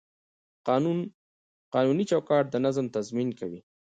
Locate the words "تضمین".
2.95-3.29